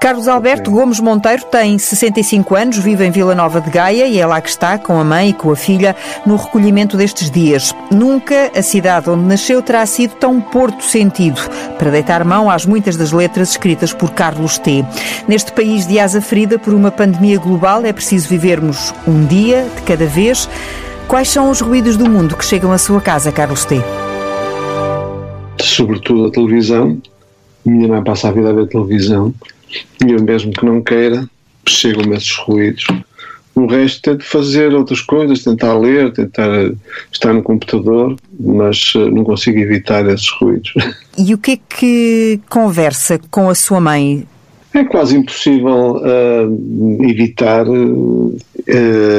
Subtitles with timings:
[0.00, 4.24] Carlos Alberto Gomes Monteiro tem 65 anos, vive em Vila Nova de Gaia e é
[4.24, 7.74] lá que está, com a mãe e com a filha, no recolhimento destes dias.
[7.90, 11.38] Nunca a cidade onde nasceu terá sido tão porto sentido
[11.78, 14.82] para deitar mão às muitas das letras escritas por Carlos T.
[15.28, 19.82] Neste país de asa ferida por uma pandemia global, é preciso vivermos um dia de
[19.82, 20.48] cada vez.
[21.08, 23.76] Quais são os ruídos do mundo que chegam à sua casa, Carlos T?
[25.60, 26.96] Sobretudo a televisão.
[27.66, 29.34] Minha mãe passa a vida a ver televisão
[30.04, 31.28] e eu mesmo que não queira,
[31.66, 32.86] chegam-me esses ruídos.
[33.54, 36.48] O resto tento fazer outras coisas, tentar ler, tentar
[37.12, 40.72] estar no computador, mas eh, não consigo evitar esses ruídos.
[41.18, 44.26] E o que é que conversa com a sua mãe?
[44.72, 48.38] É quase impossível uh, evitar uh,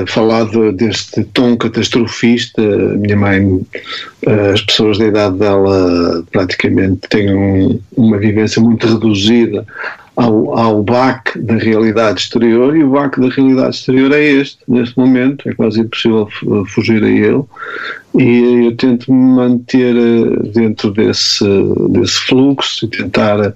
[0.07, 2.61] falar de, deste tom catastrofista.
[2.61, 9.67] Minha mãe, uh, as pessoas da idade dela praticamente têm um, uma vivência muito reduzida
[10.15, 14.97] ao, ao baque da realidade exterior e o baque da realidade exterior é este, neste
[14.97, 16.27] momento, é quase impossível
[16.67, 17.43] fugir a ele
[18.13, 21.45] e eu tento me manter eh, dentro desse,
[21.89, 23.53] desse fluxo e tentar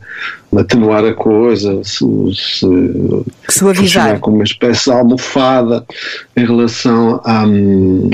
[0.57, 2.65] atenuar a coisa, se, se
[3.49, 5.85] suavizar como uma espécie de almofada
[6.37, 7.43] em relação à,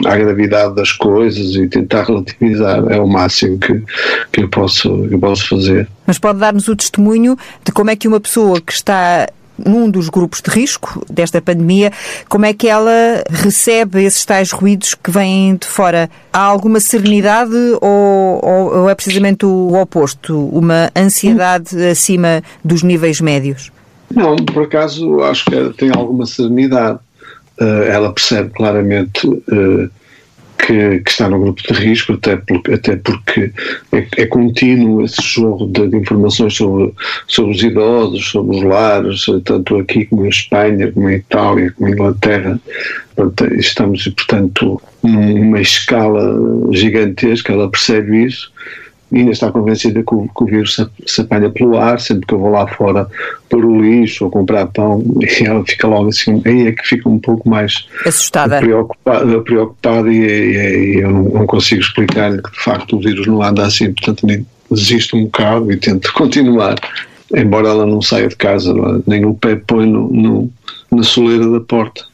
[0.10, 3.84] à gravidade das coisas e tentar relativizar é o máximo que,
[4.32, 5.88] que, eu, posso, que eu posso fazer.
[6.08, 10.10] Mas pode dar-nos o testemunho de como é que uma pessoa que está num dos
[10.10, 11.92] grupos de risco desta pandemia,
[12.28, 16.10] como é que ela recebe esses tais ruídos que vêm de fora?
[16.34, 23.72] Há alguma serenidade ou, ou é precisamente o oposto, uma ansiedade acima dos níveis médios?
[24.14, 27.00] Não, por acaso acho que tem alguma serenidade.
[27.60, 29.90] Uh, ela percebe claramente uh,
[30.66, 33.52] que, que, está no grupo de risco, até, por, até porque
[33.92, 36.94] é, é, contínuo esse jogo de, de, informações sobre,
[37.28, 41.90] sobre os idosos, sobre os lares, tanto aqui como em Espanha, como em Itália, como
[41.90, 42.60] em Inglaterra.
[43.58, 46.40] Estamos, portanto, numa escala
[46.72, 48.52] gigantesca, ela percebe isso
[49.20, 52.34] ainda está convencida que o, que o vírus se, se, apanha pelo ar, sempre que
[52.34, 53.08] eu vou lá fora
[53.50, 57.10] pôr o lixo ou comprar pão, e ela fica logo assim, aí é que fica
[57.10, 62.52] um pouco mais assustada, preocupada, preocupada e, e, e eu não, não consigo explicar-lhe que
[62.52, 66.76] de facto o vírus não anda assim, portanto nem desisto um bocado e tento continuar,
[67.36, 68.74] embora ela não saia de casa,
[69.06, 70.50] nem o pé põe no, no,
[70.92, 72.10] na soleira da porta.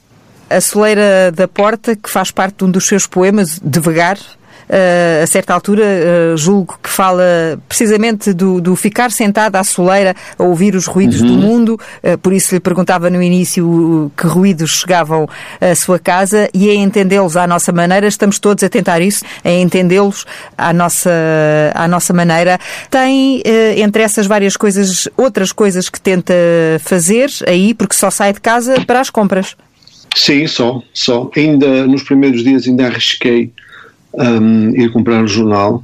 [0.50, 4.18] A soleira da porta, que faz parte de um dos seus poemas, Devagar,
[4.69, 10.44] a certa altura, uh, julgo que fala precisamente do, do, ficar sentado à soleira a
[10.44, 11.28] ouvir os ruídos uhum.
[11.28, 15.27] do mundo, uh, por isso lhe perguntava no início que ruídos chegavam
[15.61, 18.07] à sua casa e a entendê-los à nossa maneira.
[18.07, 20.25] Estamos todos a tentar isso, a entendê-los
[20.57, 21.11] à nossa,
[21.73, 22.59] à nossa maneira.
[22.89, 23.41] Tem,
[23.77, 26.33] entre essas várias coisas, outras coisas que tenta
[26.81, 29.56] fazer aí, porque só sai de casa para as compras.
[30.16, 31.29] Sim, só, só.
[31.35, 33.51] Ainda nos primeiros dias ainda arrisquei
[34.17, 35.83] um, ir comprar o jornal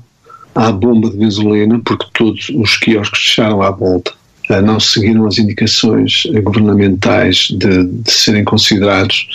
[0.55, 4.11] à bomba de gasolina, porque todos os quiosques fecharam à volta.
[4.49, 9.29] Uh, não seguiram as indicações governamentais de, de serem considerados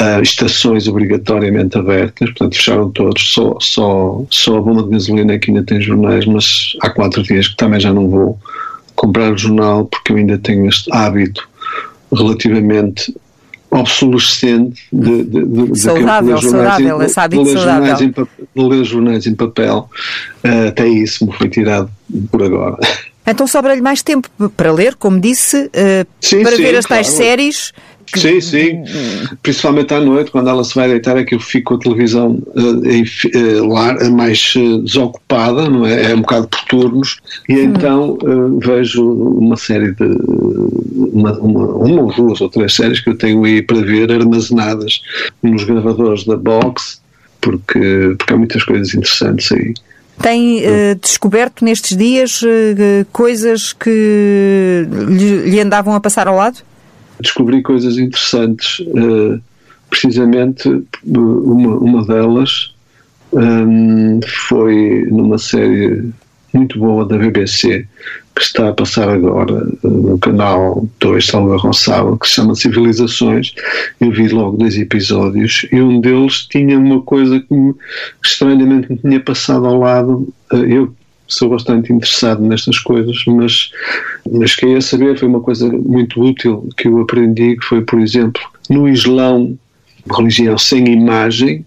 [0.00, 5.38] uh, estações obrigatoriamente abertas, portanto fecharam todos, só, só, só a bomba de gasolina é
[5.38, 8.38] que ainda tem jornais, mas há quatro dias que também já não vou
[8.94, 11.46] comprar o jornal porque eu ainda tenho este hábito
[12.12, 13.14] relativamente
[13.70, 17.86] obsolescente de, de, de, saudável, de saudável, esse hábito ler saudável.
[17.86, 18.00] Jornais
[18.56, 19.90] em, ler jornais em papel,
[20.44, 21.90] uh, até isso me foi tirado
[22.30, 22.78] por agora.
[23.26, 27.04] Então sobra-lhe mais tempo para ler, como disse, uh, sim, para sim, ver as claro.
[27.04, 27.72] tais séries
[28.12, 28.20] que...
[28.20, 28.82] Sim, sim.
[29.42, 32.42] Principalmente à noite, quando ela se vai deitar, é que eu fico com a televisão
[32.54, 36.12] uh, em, uh, lá, mais uh, desocupada, não é?
[36.12, 37.64] É um bocado por turnos, e hum.
[37.64, 38.18] então
[38.60, 40.04] vejo uma série de.
[40.94, 45.00] Uma, uma, uma, ou duas ou três séries que eu tenho aí para ver armazenadas
[45.42, 47.00] nos gravadores da box,
[47.40, 49.74] porque, porque há muitas coisas interessantes aí.
[50.20, 56.58] Tem uh, descoberto nestes dias uh, coisas que lhe, lhe, andavam a passar ao lado?
[57.20, 58.80] Descobri coisas interessantes.
[58.80, 59.40] Uh,
[59.90, 60.68] precisamente
[61.04, 62.74] uma, uma delas
[63.32, 66.10] um, foi numa série
[66.52, 67.86] muito boa da BBC
[68.34, 73.52] que está a passar agora uh, no canal 2 Salvador Roçado, que se chama Civilizações.
[74.00, 78.92] Eu vi logo dois episódios e um deles tinha uma coisa que, me, que estranhamente
[78.92, 80.32] me tinha passado ao lado.
[80.52, 80.94] Eu
[81.28, 83.70] sou bastante interessado nestas coisas, mas,
[84.32, 88.42] mas queria saber, foi uma coisa muito útil que eu aprendi, que foi, por exemplo,
[88.70, 89.56] no Islão,
[90.10, 91.64] religião sem imagem,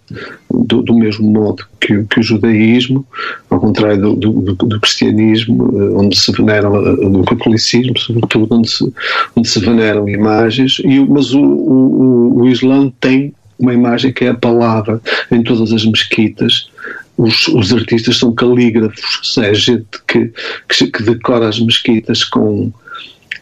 [0.50, 3.06] do, do mesmo modo que, que, o judaísmo,
[3.50, 8.70] ao contrário do, do, do cristianismo, eh, onde se veneram, eh, do catolicismo, sobretudo, onde
[8.70, 8.94] se,
[9.36, 14.34] onde se veneram imagens, e, mas o, o, o tem uma imagem que é a
[14.34, 15.00] palavra
[15.32, 16.68] em todas as mesquitas.
[17.18, 20.32] Os, os artistas são calígrafos, ou seja, gente que,
[20.68, 22.72] que, que decora as mesquitas com,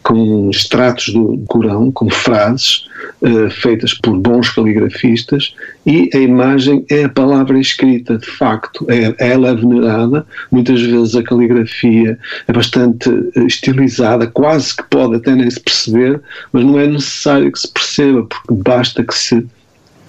[0.02, 2.86] com extratos do Corão, com frases
[3.22, 5.54] uh, feitas por bons caligrafistas
[5.86, 11.14] e a imagem é a palavra escrita, de facto, é, ela é venerada, muitas vezes
[11.14, 16.20] a caligrafia é bastante eh, estilizada, quase que pode até nem se perceber,
[16.52, 19.46] mas não é necessário que se perceba, porque basta que se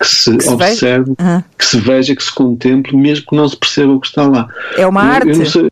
[0.01, 1.43] que se, que se observe, uhum.
[1.57, 4.47] que se veja, que se contemple, mesmo que não se perceba o que está lá.
[4.75, 5.29] É uma eu, arte.
[5.29, 5.69] Eu sei,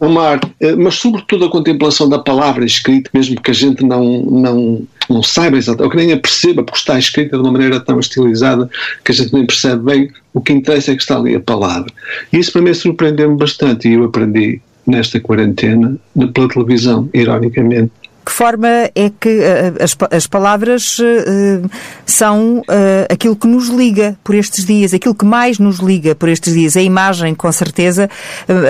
[0.00, 3.84] é uma arte, eh, mas sobretudo a contemplação da palavra escrita, mesmo que a gente
[3.84, 7.52] não, não, não saiba exatamente, ou que nem a perceba, porque está escrita de uma
[7.52, 8.68] maneira tão estilizada
[9.02, 11.90] que a gente nem percebe bem, o que interessa é que está ali a palavra.
[12.32, 15.96] E isso para mim surpreendeu-me bastante e eu aprendi nesta quarentena
[16.34, 17.92] pela televisão, ironicamente
[18.30, 21.68] que forma é que uh, as, as palavras uh,
[22.06, 22.62] são
[23.10, 26.76] aquilo que nos liga por estes dias, aquilo que mais nos liga por estes dias,
[26.76, 28.08] a imagem, com certeza,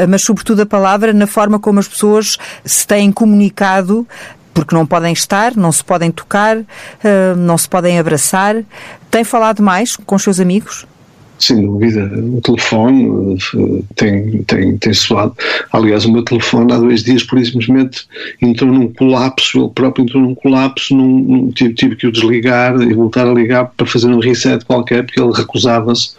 [0.08, 4.06] mas sobretudo a palavra, na forma como as pessoas se têm comunicado
[4.54, 6.58] porque não podem estar, não se podem tocar,
[7.36, 8.56] não se podem abraçar.
[9.10, 10.86] Tem falado mais com os seus amigos?
[11.40, 12.10] Sem dúvida.
[12.14, 15.34] O telefone eh, tem, tem, tem soado.
[15.72, 18.06] Aliás, o meu telefone há dois dias, por simplesmente,
[18.40, 22.80] entrou num colapso, ele próprio entrou num colapso, num, num, tive, tive que o desligar
[22.80, 26.10] e voltar a ligar para fazer um reset qualquer, porque ele recusava-se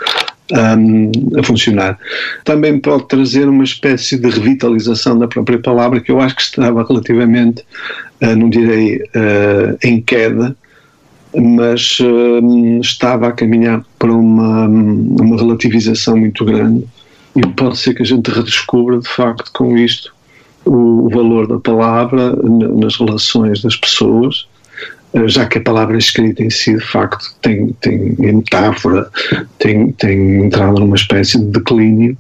[0.52, 1.98] um, a funcionar.
[2.44, 6.84] Também pode trazer uma espécie de revitalização da própria palavra, que eu acho que estava
[6.84, 7.64] relativamente,
[8.22, 10.56] uh, não direi, uh, em queda,
[11.36, 16.86] mas uh, estava a caminhar para uma, uma relativização muito grande
[17.36, 20.14] e pode ser que a gente redescubra de facto com isto
[20.66, 24.48] o, o valor da palavra nas relações das pessoas
[25.14, 29.10] uh, já que a palavra escrita em si de facto tem, tem em metáfora
[29.58, 32.18] tem, tem entrado numa espécie de declínio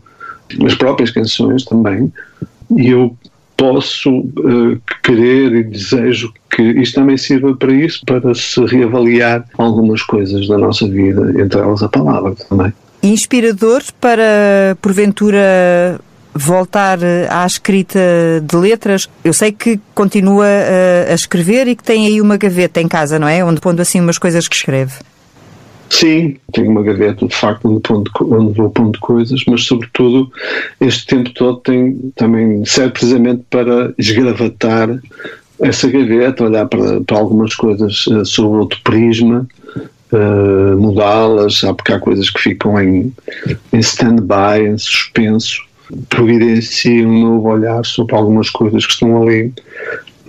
[0.65, 2.11] as próprias canções também.
[2.75, 3.15] E eu
[3.61, 10.01] posso uh, querer e desejo que isto também sirva para isso, para se reavaliar algumas
[10.01, 12.73] coisas da nossa vida, entre elas a palavra também.
[13.03, 16.01] Inspirador para, porventura,
[16.33, 16.97] voltar
[17.29, 17.99] à escrita
[18.43, 19.07] de letras.
[19.23, 23.19] Eu sei que continua a, a escrever e que tem aí uma gaveta em casa,
[23.19, 23.45] não é?
[23.45, 24.93] Onde pondo assim umas coisas que escreve.
[25.91, 30.31] Sim, tenho uma gaveta de facto onde, ponto, onde vou pondo coisas, mas sobretudo
[30.79, 34.89] este tempo todo tem, também serve precisamente para esgravatar
[35.59, 39.45] essa gaveta, olhar para, para algumas coisas uh, outro prisma,
[40.13, 43.13] uh, mudá-las, porque há coisas que ficam em,
[43.73, 45.61] em stand-by, em suspenso,
[46.07, 49.53] providencia um novo olhar sobre algumas coisas que estão ali,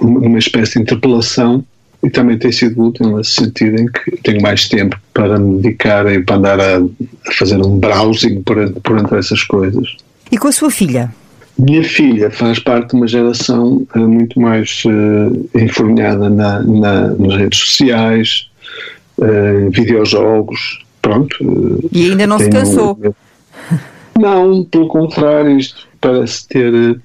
[0.00, 1.64] uma espécie de interpelação
[2.02, 6.10] e também tem sido útil nesse sentido em que tenho mais tempo para me dedicar
[6.12, 9.96] e para andar a, a fazer um browsing por, por entre essas coisas.
[10.30, 11.12] E com a sua filha?
[11.58, 17.36] Minha filha faz parte de uma geração uh, muito mais uh, enfornhada na, na, nas
[17.36, 18.50] redes sociais,
[19.18, 21.36] uh, videojogos, pronto.
[21.42, 22.98] Uh, e ainda não se cansou?
[24.18, 27.00] Não, pelo contrário, isto parece ter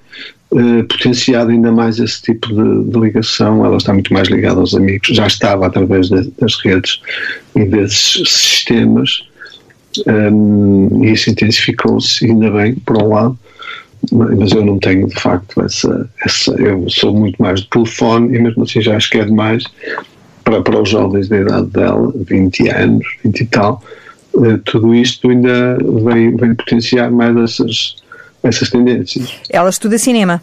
[0.50, 3.66] eh, potenciado ainda mais esse tipo de, de, ligação.
[3.66, 7.02] Ela está muito mais ligada aos amigos, já estava através de, das redes
[7.56, 9.28] e desses sistemas,
[10.08, 13.38] um, ehm, e isso intensificou-se, ainda bem, por um lado.
[14.12, 16.52] Mas eu não tenho de facto essa, essa.
[16.54, 19.64] Eu sou muito mais de telefone e mesmo assim já acho que é demais
[20.46, 23.84] para, para os jovens da idade dela, 20 anos, 20 e tal.
[24.34, 27.96] Uh, tudo isto ainda vem, vem potenciar mais essas,
[28.44, 29.40] essas tendências.
[29.50, 30.42] Ela estuda cinema?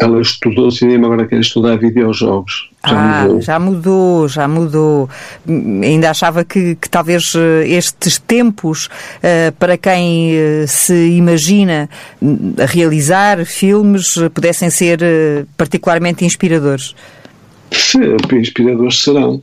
[0.00, 2.70] Ela estudou cinema, agora quer estudar videojogos.
[2.86, 3.40] Já ah, mudou.
[3.42, 5.10] já mudou, já mudou.
[5.46, 11.90] Ainda achava que, que talvez eh, estes tempos, uh, para quem uh, se imagina
[12.58, 16.94] a realizar filmes, pudessem ser uh, particularmente inspiradores.
[17.70, 19.42] Sim, inspiradores serão.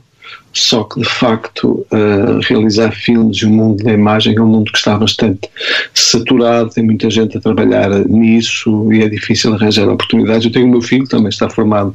[0.52, 4.72] Só que, de facto, uh, realizar filmes e o mundo da imagem é um mundo
[4.72, 5.48] que está bastante
[5.94, 10.46] saturado, tem muita gente a trabalhar nisso e é difícil arranjar oportunidades.
[10.46, 11.94] Eu tenho o meu filho, também está formado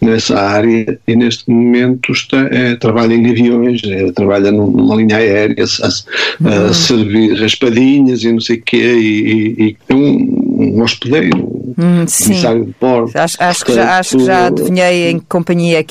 [0.00, 5.64] nessa área e neste momento está, é, trabalha em aviões, é, trabalha numa linha aérea,
[5.64, 6.74] a, a uhum.
[6.74, 11.38] servir raspadinhas e não sei o quê, e, e, é um, um hospedeiro,
[11.78, 13.12] hum, comissário de bordo.
[13.14, 15.82] Acho, acho, que já, acho que já adivinhei em que companhia é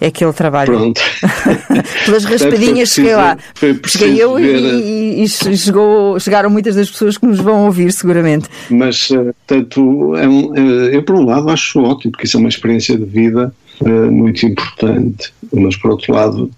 [0.00, 0.66] é que ele trabalha.
[0.66, 1.00] Pronto.
[2.04, 3.36] Pelas raspadinhas cheguei lá.
[3.86, 8.48] Cheguei eu e, e, e chegou, chegaram muitas das pessoas que nos vão ouvir, seguramente.
[8.70, 12.40] Mas, eh, tanto, é um, é, eu por um lado acho ótimo, porque isso é
[12.40, 16.50] uma experiência de vida uh, muito importante, mas por outro lado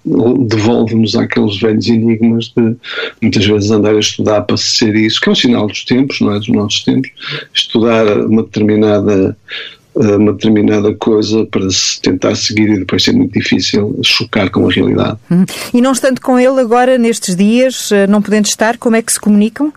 [0.47, 2.77] devolve-nos àqueles velhos enigmas de
[3.21, 6.35] muitas vezes andar a estudar para ser isso, que é um sinal dos tempos, não
[6.35, 6.39] é?
[6.39, 7.11] Dos nossos tempos,
[7.55, 9.37] estudar uma determinada
[9.95, 14.73] uma determinada coisa para se tentar seguir e depois ser muito difícil chocar com a
[14.73, 15.19] realidade.
[15.31, 15.45] Uhum.
[15.75, 19.13] E não estando com ele agora nestes dias, eh, não podendo estar, como é que
[19.13, 19.73] se comunicam?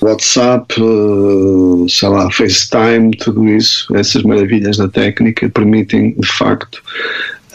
[0.00, 6.82] WhatsApp, eh, sei lá, FaceTime, tudo isso, essas maravilhas da técnica permitem de facto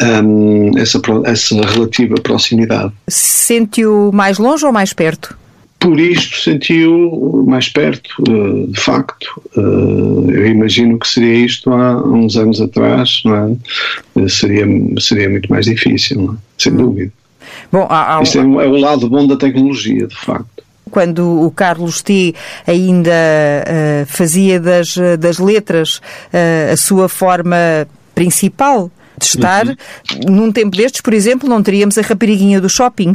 [0.01, 2.93] um, essa, essa relativa proximidade.
[3.07, 5.37] Sente-o mais longe ou mais perto?
[5.79, 9.41] Por isto sentiu mais perto, uh, de facto.
[9.55, 14.19] Uh, eu imagino que seria isto há uns anos atrás, é?
[14.19, 14.65] Uh, seria,
[14.99, 16.37] seria muito mais difícil, é?
[16.57, 16.77] sem hum.
[16.77, 17.13] dúvida.
[17.71, 18.21] Bom, há, há...
[18.21, 22.33] Isto é, é o lado bom da tecnologia, de facto quando o Carlos T
[22.65, 25.97] ainda uh, fazia das, das letras
[26.33, 27.55] uh, a sua forma
[28.15, 29.75] principal de estar, uhum.
[30.27, 33.13] num tempo destes, por exemplo, não teríamos a rapariguinha do shopping,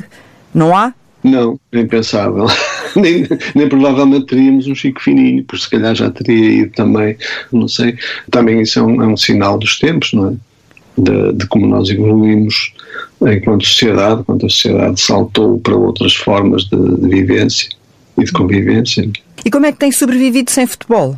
[0.54, 0.94] não há?
[1.24, 2.46] Não, é impensável.
[2.94, 7.16] nem, nem provavelmente teríamos um Chico Fininho, porque se calhar já teria ido também,
[7.50, 7.96] não sei.
[8.30, 10.32] Também isso é um, é um sinal dos tempos, não é?
[10.96, 12.72] De, de, como nós evoluímos
[13.22, 17.68] enquanto sociedade, quando a sociedade saltou para outras formas de, de vivência
[18.18, 19.10] e de convivência.
[19.44, 21.16] E como é que tem sobrevivido sem futebol?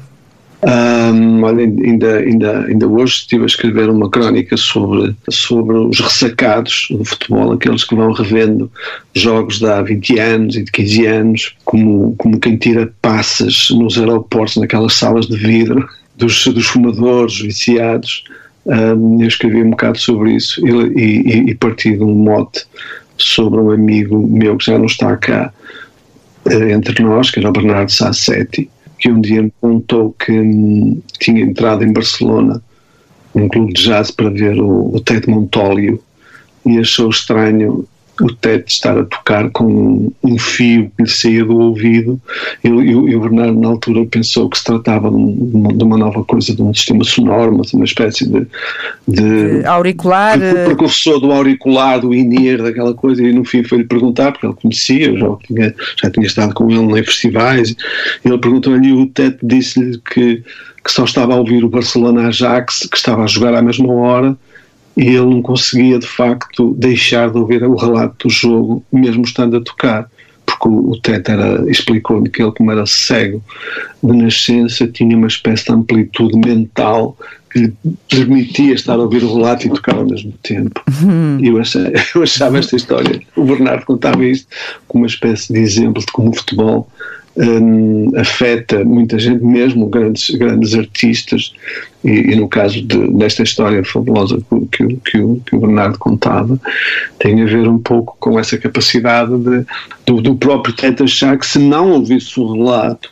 [0.66, 6.88] Um, olha, ainda, ainda, ainda hoje estive a escrever uma crónica sobre, sobre os ressacados
[6.90, 8.68] do futebol, aqueles que vão revendo
[9.14, 13.96] jogos de há 20 anos e de 15 anos, como, como quem tira passas nos
[13.96, 18.24] aeroportos, naquelas salas de vidro, dos, dos fumadores viciados.
[18.66, 20.70] Um, eu escrevi um bocado sobre isso e,
[21.00, 22.64] e, e parti de um mote
[23.16, 25.52] sobre um amigo meu que já não está cá
[26.50, 31.00] eh, entre nós, que era o Bernardo Sassetti, que um dia me contou que hum,
[31.18, 32.62] tinha entrado em Barcelona
[33.34, 36.02] num clube de jazz para ver o, o Ted Montolio
[36.64, 37.86] e achou estranho
[38.20, 42.20] o Ted estar a tocar com um fio que lhe saía do ouvido.
[42.64, 46.54] E, o Bernardo na altura pensou que se tratava de uma, de uma nova coisa,
[46.54, 48.46] de um sistema sonoro, mas uma espécie de,
[49.06, 53.84] de, de auricular eh, precursor do auricular, do in daquela coisa e no fim foi-lhe
[53.84, 57.70] perguntar, porque ele conhecia, já tinha, já tinha estado com ele em festivais
[58.24, 60.42] e ele perguntou-lhe e o Ted disse-lhe que,
[60.84, 64.36] que só estava a ouvir o Barcelona Ajax, que estava a jogar à mesma hora
[64.96, 69.56] e ele não conseguia de facto deixar de ouvir o relato do jogo, mesmo estando
[69.56, 70.10] a tocar,
[70.46, 73.42] porque o, o Teta explicou-lhe que ele, como era cego
[74.02, 77.16] de nascença, tinha uma espécie de amplitude mental
[77.50, 77.74] que lhe
[78.08, 80.82] permitia estar a ouvir o relato e tocar ao mesmo tempo.
[81.02, 81.38] Uhum.
[81.40, 81.82] E eu, achei,
[82.14, 84.48] eu achava esta história, o Bernardo contava isto
[84.88, 86.88] como uma espécie de exemplo de como o futebol
[87.36, 91.52] um, afeta muita gente, mesmo grandes, grandes artistas,
[92.02, 95.98] e, e no caso de, desta história fabulosa que, que, que, o, que o Bernardo
[95.98, 96.58] contava,
[97.18, 99.66] tem a ver um pouco com essa capacidade de,
[100.06, 103.10] do, do próprio Teta achar que se não ouvisse o relato,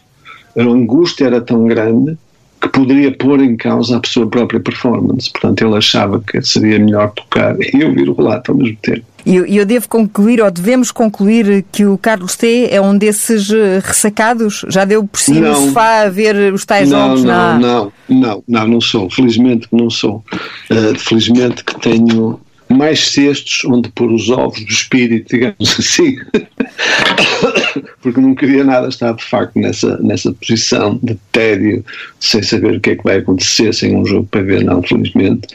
[0.57, 2.17] a angústia era tão grande
[2.61, 5.31] que poderia pôr em causa a sua própria performance.
[5.31, 9.05] Portanto, ele achava que seria melhor tocar e ouvir o relato ao mesmo tempo.
[9.27, 13.51] E eu, eu, devo concluir, ou devemos concluir, que o Carlos T é um desses
[13.51, 14.65] eh, ressacados?
[14.69, 17.25] Já deu por si no sofá a ver os tais não, jogos?
[17.25, 19.09] Não, não, não, não, não sou.
[19.09, 20.23] Felizmente que não sou.
[20.71, 26.17] Uh, felizmente que tenho mais cestos onde pôr os ovos do espírito, digamos assim.
[28.01, 31.85] Porque não queria nada estar de facto nessa, nessa posição de tédio,
[32.21, 34.65] sem saber o que é que vai acontecer, sem um jogo para ver.
[34.65, 35.49] Não, felizmente,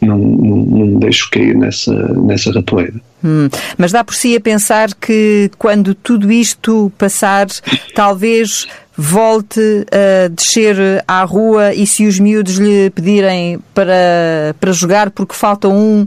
[0.00, 3.00] não, não, não deixo cair nessa, nessa ratoeira.
[3.24, 7.46] Hum, mas dá por si a pensar que quando tudo isto passar,
[7.94, 8.66] talvez
[8.96, 10.76] volte a descer
[11.06, 16.06] à rua e se os miúdos lhe pedirem para, para jogar porque falta um,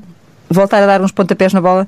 [0.50, 1.88] voltar a dar uns pontapés na bola?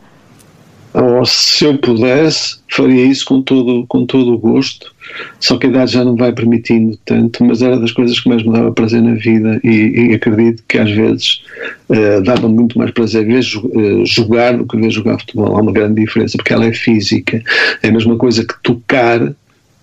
[0.94, 4.92] Ou se eu pudesse, faria isso com todo, com todo o gosto,
[5.40, 8.42] só que a idade já não vai permitindo tanto, mas era das coisas que mais
[8.42, 11.44] me dava prazer na vida e, e acredito que às vezes
[11.90, 15.56] uh, dava muito mais prazer ver uh, jogar do que ver jogar futebol.
[15.56, 17.44] Há uma grande diferença, porque ela é física.
[17.84, 19.34] É a mesma coisa que tocar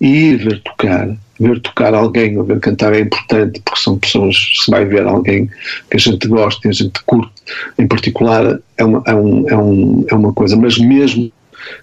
[0.00, 4.36] e ir ver tocar ver tocar alguém ou ver cantar é importante porque são pessoas,
[4.36, 5.48] se vai ver alguém
[5.90, 7.32] que a gente gosta e a gente curte
[7.78, 11.32] em particular é uma, é, um, é, um, é uma coisa, mas mesmo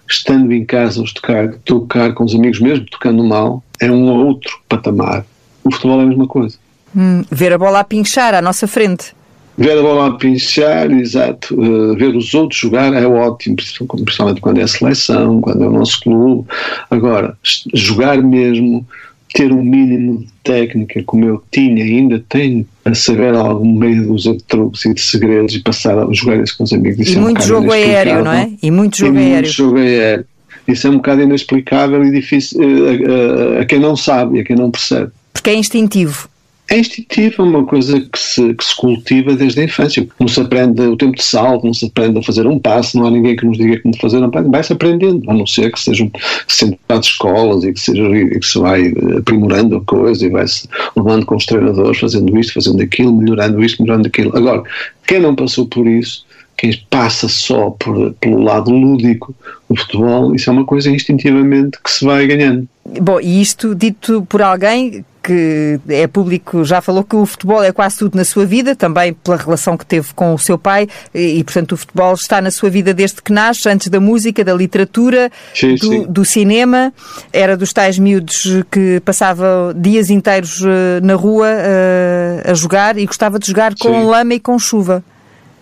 [0.08, 4.58] estando em casa a tocar, tocar com os amigos, mesmo tocando mal, é um outro
[4.68, 5.24] patamar.
[5.64, 6.56] O futebol é a mesma coisa.
[6.94, 9.14] Hum, ver a bola a pinchar à nossa frente.
[9.56, 11.54] Ver a bola a pinchar, exato.
[11.54, 15.72] Uh, ver os outros jogar é ótimo, principalmente quando é a seleção, quando é o
[15.72, 16.48] nosso clube.
[16.90, 17.36] Agora,
[17.74, 18.86] jogar mesmo,
[19.32, 24.06] ter um mínimo de técnica, como eu tinha e ainda tenho, a saber algum meio
[24.06, 27.08] dos truques e de segredos e passar a jogar isso com os amigos.
[27.08, 28.50] e é muito um jogo aéreo, não é?
[28.62, 29.34] E muito jogo e aéreo.
[29.36, 30.24] Muito jogo aéreo.
[30.68, 34.40] Isso é um bocado inexplicável e difícil a, a, a, a quem não sabe e
[34.40, 35.10] a quem não percebe.
[35.32, 36.28] Porque é instintivo.
[36.72, 40.08] É instintivo, é uma coisa que se, que se cultiva desde a infância.
[40.18, 43.06] Não se aprende o tempo de salto, não se aprende a fazer um passo, não
[43.06, 44.50] há ninguém que nos diga como fazer um passo.
[44.50, 46.10] Vai-se aprendendo, a não ser que sejam
[46.48, 51.26] sentados escolas e que, seja, e que se vai aprimorando a coisa e vai-se levando
[51.26, 54.34] com os treinadores, fazendo isto, fazendo aquilo, melhorando isto, melhorando aquilo.
[54.34, 54.62] Agora,
[55.06, 56.24] quem não passou por isso,
[56.56, 59.34] quem passa só por, pelo lado lúdico
[59.68, 62.66] do futebol, isso é uma coisa instintivamente que se vai ganhando.
[62.98, 67.72] Bom, e isto dito por alguém que é público, já falou que o futebol é
[67.72, 71.42] quase tudo na sua vida, também pela relação que teve com o seu pai, e,
[71.44, 75.30] portanto o futebol está na sua vida desde que nasce, antes da música, da literatura,
[75.54, 76.06] sim, do, sim.
[76.08, 76.92] do, cinema.
[77.32, 83.06] Era dos tais miúdos que passava dias inteiros eh, na rua uh, a jogar e
[83.06, 84.04] gostava de jogar com sim.
[84.04, 85.04] lama e com chuva.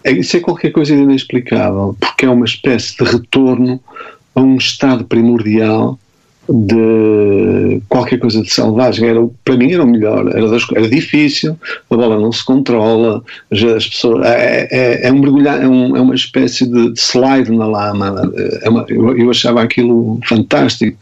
[0.03, 3.81] É, isso é qualquer coisa inexplicável, porque é uma espécie de retorno
[4.35, 5.99] a um estado primordial
[6.51, 9.09] de qualquer coisa de selvagem.
[9.09, 10.29] Era, para mim era o melhor.
[10.29, 11.57] Era, das, era difícil,
[11.91, 16.01] a bola não se controla, as pessoas, é, é, é um mergulhar, é, um, é,
[16.01, 18.33] uma espécie de, de, slide na lama.
[18.63, 20.97] É uma, eu, eu achava aquilo fantástico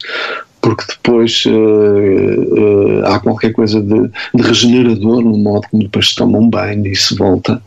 [0.61, 6.15] porque depois uh, uh, há qualquer coisa de, de, regenerador no modo como depois se
[6.15, 7.61] toma um banho e se volta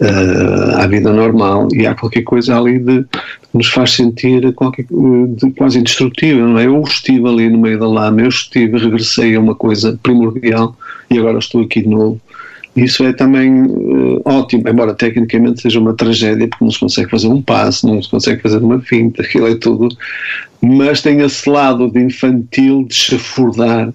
[0.00, 3.04] uh, à vida normal e há qualquer coisa ali de
[3.52, 6.66] nos faz sentir qualquer, de, quase indestrutível, não é?
[6.66, 10.76] Eu estive ali no meio da lama, eu estive, regressei a uma coisa primordial
[11.08, 12.20] e agora estou aqui de novo
[12.76, 17.28] isso é também uh, ótimo, embora tecnicamente seja uma tragédia, porque não se consegue fazer
[17.28, 19.88] um passo, não se consegue fazer uma finta, aquilo é tudo,
[20.60, 23.92] mas tem esse lado de infantil, de chafurdar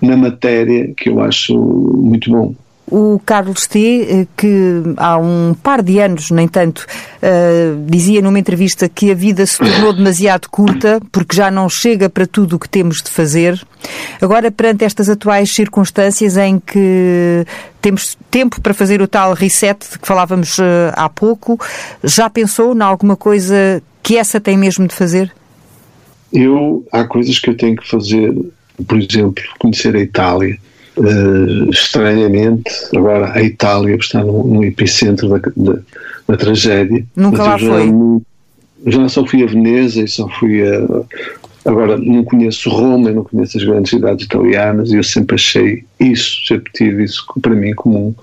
[0.00, 2.54] na matéria, que eu acho muito bom
[2.90, 6.80] o Carlos T., eh, que há um par de anos, nem tanto,
[7.22, 12.10] uh, dizia numa entrevista que a vida se tornou demasiado curta porque já não chega
[12.10, 13.60] para tudo o que temos de fazer.
[14.20, 17.46] Agora, perante estas atuais circunstâncias em que
[17.80, 21.58] temos tempo para fazer o tal reset de que falávamos uh, há pouco,
[22.04, 25.32] já pensou em alguma coisa que essa tem mesmo de fazer?
[26.32, 28.34] Eu, há coisas que eu tenho que fazer,
[28.86, 30.58] por exemplo, conhecer a Itália
[30.94, 35.78] Uh, estranhamente, agora a Itália está no, no epicentro da, da,
[36.28, 37.02] da, tragédia.
[37.16, 37.90] Nunca lá foi.
[38.86, 40.86] já só fui a Veneza e só fui a.
[41.64, 46.46] Agora, não conheço Roma, não conheço as grandes cidades italianas e eu sempre achei isso,
[46.46, 48.14] sempre tive isso para mim como um,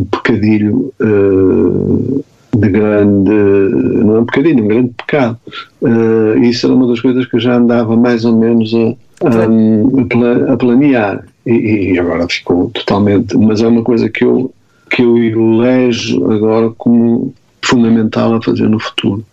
[0.00, 2.24] um pecadilho uh,
[2.56, 3.30] de grande.
[3.30, 5.38] Não é um pecadilho, um grande pecado.
[5.82, 8.94] Uh, isso era uma das coisas que eu já andava mais ou menos a,
[9.26, 13.36] a, a planear e, e, agora ficou totalmente.
[13.36, 14.52] Mas é uma coisa que eu,
[14.90, 17.32] que eu elejo agora como
[17.64, 19.24] fundamental a fazer no futuro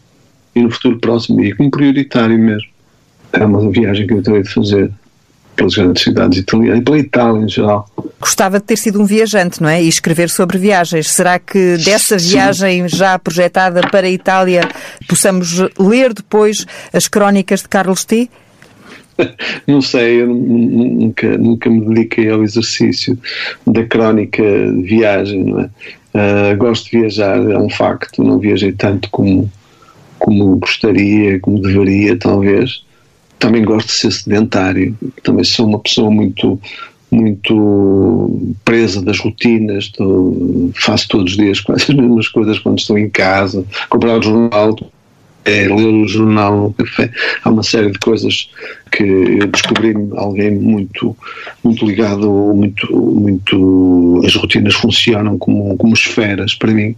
[0.55, 2.69] e no futuro próximo e como prioritário mesmo.
[3.31, 4.91] É uma viagem que eu terei de fazer
[5.55, 7.89] pelas grandes cidades italianas e pela Itália em geral.
[8.19, 9.81] Gostava de ter sido um viajante, não é?
[9.81, 11.09] E escrever sobre viagens.
[11.11, 12.97] Será que dessa viagem Sim.
[12.97, 14.67] já projetada para a Itália
[15.07, 18.29] possamos ler depois as crónicas de Carlos T?
[19.67, 23.17] não sei, eu nunca, nunca me dediquei ao exercício
[23.65, 25.69] da crónica de viagem, não é?
[26.13, 29.51] Uh, gosto de viajar, é um facto, não viajei tanto como,
[30.19, 32.85] como gostaria, como deveria, talvez.
[33.39, 36.59] Também gosto de ser sedentário, também sou uma pessoa muito
[37.13, 39.91] muito presa das rotinas,
[40.73, 44.75] faço todos os dias quase as mesmas coisas quando estou em casa, comprar o jornal,
[45.45, 47.11] é ler o jornal no café.
[47.43, 48.49] Há uma série de coisas
[48.91, 51.15] que eu descobri alguém muito,
[51.63, 54.21] muito ligado, muito, muito.
[54.25, 56.95] As rotinas funcionam como, como esferas para mim.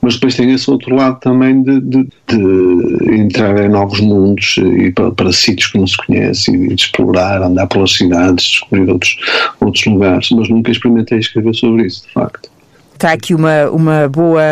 [0.00, 4.90] Mas depois tem esse outro lado também de, de, de entrar em novos mundos e
[4.90, 9.16] para, para, sítios que não se conhece e de explorar, andar pelas cidades, descobrir outros,
[9.60, 10.28] outros lugares.
[10.32, 12.51] Mas nunca experimentei escrever sobre isso, de facto
[12.94, 14.42] está aqui uma, uma boa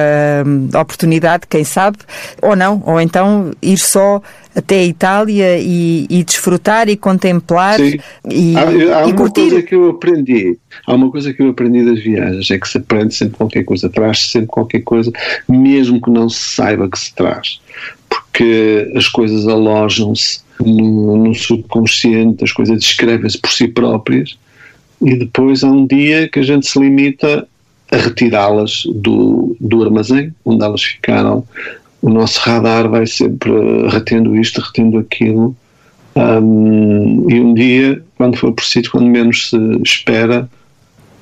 [0.47, 1.99] hum, oportunidade, quem sabe,
[2.43, 4.21] ou não, ou então ir só
[4.55, 7.99] até a Itália e, e desfrutar e contemplar Sim.
[8.29, 9.43] e, há, há e uma curtir.
[9.43, 12.79] coisa que eu aprendi, há uma coisa que eu aprendi das viagens, é que se
[12.79, 15.13] aprende sempre qualquer coisa, traz-se sempre qualquer coisa,
[15.49, 17.61] mesmo que não se saiba que se traz,
[18.09, 24.37] porque as coisas alojam-se no, no subconsciente, as coisas descrevem-se por si próprias,
[25.01, 27.47] e depois há um dia que a gente se limita
[27.91, 31.45] a retirá-las do, do armazém onde elas ficaram.
[32.01, 33.53] O nosso radar vai sempre
[33.89, 35.55] retendo isto, retendo aquilo.
[36.17, 40.49] Um, e um dia, quando for preciso, quando menos se espera,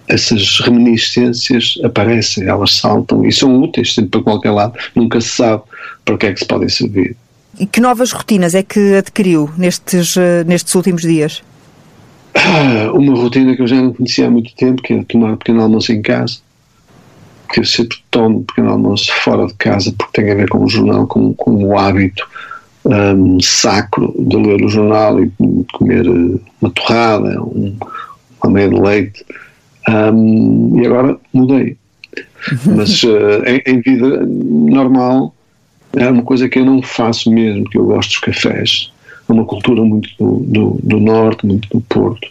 [0.09, 5.63] essas reminiscências aparecem, elas saltam e são úteis sempre para qualquer lado, nunca se sabe
[6.05, 7.17] para o que é que se podem servir.
[7.59, 11.43] E que novas rotinas é que adquiriu nestes, eh, nestes últimos dias?
[12.35, 15.37] Ah, uma rotina que eu já não conhecia há muito tempo, que é tomar um
[15.37, 16.39] pequeno almoço em casa.
[17.51, 20.65] Que eu sempre tomo um pequeno almoço fora de casa, porque tem a ver com
[20.65, 22.27] o jornal, com, com o hábito
[22.89, 25.31] um, sacro de ler o jornal e
[25.73, 27.77] comer eh, uma torrada, um,
[28.43, 29.27] uma meia de leite.
[29.89, 31.77] Um, e agora mudei.
[32.65, 35.35] Mas uh, em, em, vida normal
[35.97, 38.93] é uma coisa que eu não faço mesmo, que eu gosto dos cafés.
[39.29, 42.29] É uma cultura muito do, do, do norte, muito do Porto.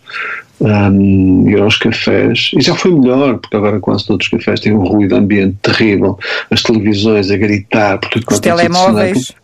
[0.59, 4.73] Um, ir aos cafés, e já foi melhor, porque agora quase todos os cafés têm
[4.73, 6.17] um ruído ambiente terrível,
[6.49, 9.35] as televisões a gritar, porque os telemóveis.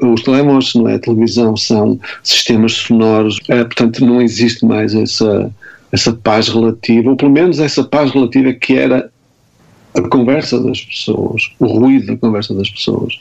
[0.00, 0.94] Os telemóveis, não é?
[0.94, 5.50] A televisão, são sistemas sonoros, é, portanto não existe mais essa,
[5.92, 9.10] essa paz relativa, ou pelo menos essa paz relativa que era
[9.94, 13.20] a conversa das pessoas, o ruído da conversa das pessoas.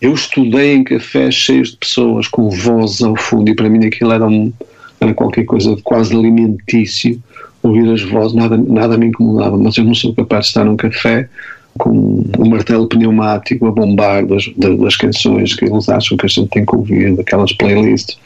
[0.00, 4.12] Eu estudei em cafés cheios de pessoas com voz ao fundo e para mim aquilo
[4.12, 4.52] era, um,
[5.00, 7.22] era qualquer coisa de quase alimentício.
[7.62, 10.76] Ouvir as vozes, nada, nada me incomodava, mas eu não sou capaz de estar num
[10.76, 11.28] café
[11.76, 16.48] com um martelo pneumático a bombar das, das canções que eles acham que a gente
[16.48, 18.18] tem que ouvir, daquelas playlists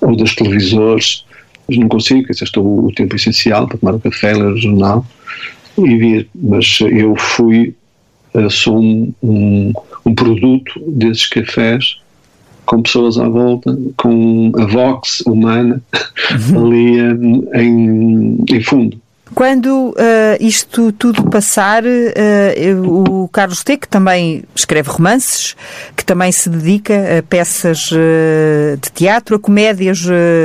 [0.00, 1.24] ou dos televisores.
[1.68, 4.56] Mas não consigo, este é o, o tempo essencial para tomar um café, ler o
[4.56, 5.04] jornal
[5.78, 6.28] e vir.
[6.34, 7.74] Mas eu fui,
[8.34, 9.72] eh, sou um, um,
[10.04, 11.98] um produto desses cafés
[12.66, 15.80] com pessoas à volta, com a vox humana
[16.52, 16.66] uhum.
[16.66, 19.00] ali eh, em, em fundo.
[19.34, 19.94] Quando uh,
[20.40, 25.56] isto tudo passar, uh, o Carlos T, que também escreve romances,
[25.96, 30.04] que também se dedica a peças uh, de teatro, a comédias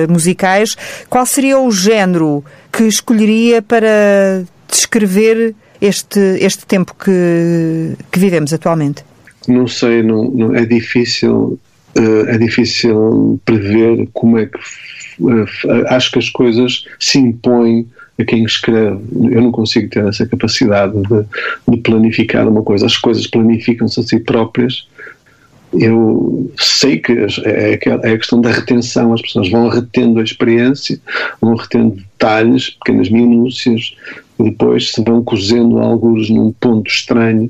[0.09, 0.75] musicais,
[1.09, 9.03] qual seria o género que escolheria para descrever este, este tempo que, que vivemos atualmente?
[9.47, 11.59] Não sei, não, não é difícil
[11.95, 14.57] é difícil prever como é que
[15.87, 17.87] acho que as coisas se impõem
[18.19, 18.99] a quem escreve.
[19.31, 21.25] Eu não consigo ter essa capacidade de,
[21.67, 22.85] de planificar uma coisa.
[22.85, 24.87] As coisas planificam-se a si próprias.
[25.73, 29.13] Eu sei que é, é a questão da retenção.
[29.13, 30.99] As pessoas vão retendo a experiência,
[31.39, 33.95] vão retendo detalhes, pequenas minúcias,
[34.39, 37.49] depois se vão cozendo alguns num ponto estranho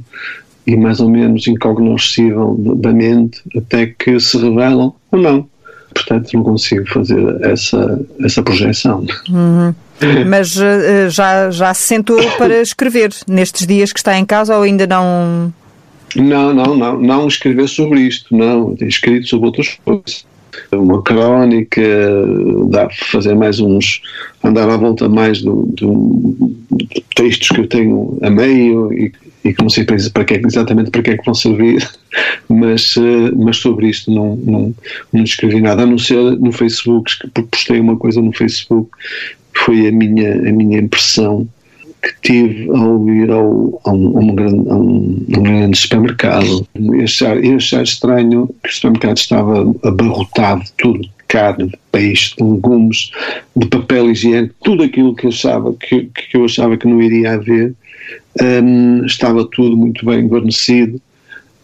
[0.65, 5.47] e mais ou menos incognoscível da mente, até que se revelam ou não.
[5.93, 9.05] Portanto, não consigo fazer essa, essa projeção.
[9.29, 9.73] Uhum.
[10.27, 14.63] Mas uh, já, já se sentou para escrever nestes dias que está em casa ou
[14.63, 15.53] ainda não?
[16.15, 18.75] Não, não, não, não escrever sobre isto, não.
[18.75, 20.25] Tenho escrito sobre outras coisas.
[20.71, 21.81] Uma crónica,
[22.69, 24.01] dá para fazer mais uns.
[24.43, 29.11] andar à volta mais do, do, de textos que eu tenho a meio e,
[29.43, 31.87] e que não sei para que, exatamente para que é que vão servir,
[32.47, 34.75] mas, eh, mas sobre isto não, não,
[35.11, 38.89] não escrevi nada, a não ser no Facebook, porque postei uma coisa no Facebook
[39.65, 41.47] foi a minha, a minha impressão
[42.01, 46.67] que tive ao ir ao, a, um, a, um grande, a um, um, grande supermercado.
[46.75, 53.11] E achar, achar estranho que o supermercado estava abarrotado de tudo, carne, peixe, legumes,
[53.55, 57.75] de papel higiênico, tudo aquilo que, achava, que, que eu achava que não iria haver,
[58.39, 61.01] um, estava tudo muito bem guarnecido,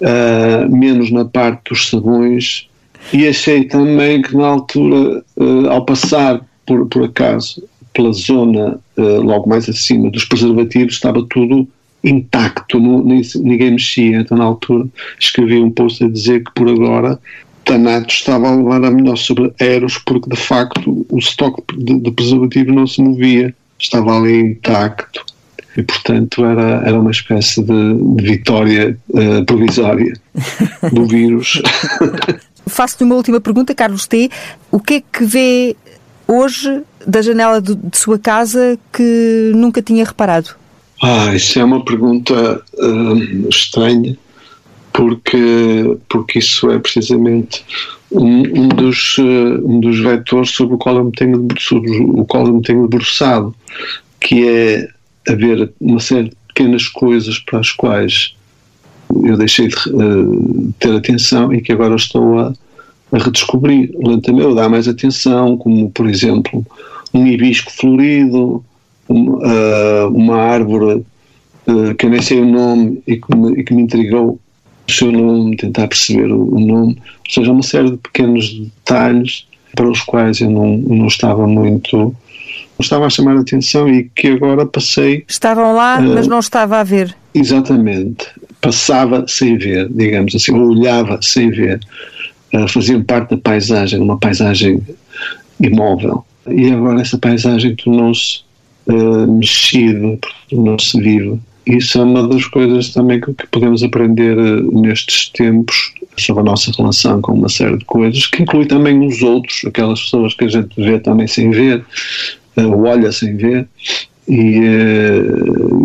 [0.01, 2.67] uh, menos na parte dos sabões,
[3.13, 9.21] e achei também que na altura, uh, ao passar por, por acaso pela zona uh,
[9.21, 11.67] logo mais acima dos preservativos, estava tudo
[12.03, 14.19] intacto, ninguém mexia.
[14.19, 14.88] Então, na altura,
[15.19, 17.19] escrevi um post a dizer que por agora
[17.65, 22.71] Tanato estava a levar a melhor sobre Eros, porque de facto o estoque de, de
[22.71, 25.25] não se movia, estava ali intacto.
[25.77, 30.13] E, portanto, era, era uma espécie de, de vitória uh, provisória
[30.91, 31.61] do vírus.
[32.65, 34.29] Faço-lhe uma última pergunta, Carlos T.
[34.71, 35.75] O que é que vê
[36.27, 40.49] hoje da janela de, de sua casa que nunca tinha reparado?
[41.01, 44.17] Ah, isso é uma pergunta uh, estranha,
[44.91, 47.63] porque, porque isso é precisamente
[48.11, 52.25] um, um dos, uh, um dos vetores sobre o qual eu me tenho, sobre o
[52.25, 53.55] qual eu me tenho debruçado,
[54.19, 54.87] que é
[55.27, 58.35] haver uma série de pequenas coisas para as quais
[59.23, 62.53] eu deixei de uh, ter atenção e que agora estou a,
[63.11, 66.65] a redescobrir lentamente, ou dar mais atenção, como por exemplo
[67.13, 68.63] um hibisco florido,
[69.07, 71.05] uma, uh, uma árvore
[71.67, 74.39] uh, que eu nem sei o nome e que me, e que me intrigou
[74.87, 79.47] o seu nome, tentar perceber o, o, nome, ou seja, uma série de pequenos detalhes
[79.75, 82.15] para os quais eu não, não estava muito
[82.83, 85.23] estava a chamar a atenção e que agora passei.
[85.27, 87.15] Estavam lá, uh, mas não estava a ver.
[87.33, 88.27] Exatamente.
[88.61, 91.79] Passava sem ver, digamos assim, ou olhava sem ver.
[92.53, 94.81] Uh, faziam parte da paisagem, uma paisagem
[95.59, 96.25] imóvel.
[96.49, 98.41] E agora essa paisagem tornou-se
[98.87, 100.17] uh, mexida,
[100.49, 101.37] tornou-se viva.
[101.65, 106.45] Isso é uma das coisas também que, que podemos aprender uh, nestes tempos sobre a
[106.45, 110.45] nossa relação com uma série de coisas, que inclui também os outros, aquelas pessoas que
[110.45, 111.83] a gente vê também sem ver,
[112.58, 113.67] uh, olha sem ver.
[114.28, 114.60] E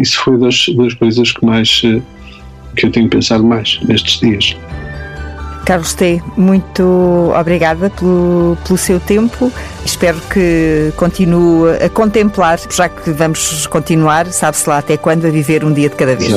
[0.00, 1.82] isso foi das, das coisas que mais
[2.76, 4.56] que eu tenho pensado mais nestes dias.
[5.64, 9.52] Carlos T, muito obrigada pelo, pelo seu tempo.
[9.84, 15.64] Espero que continue a contemplar, já que vamos continuar, sabe-se lá até quando, a viver
[15.64, 16.32] um dia de cada vez.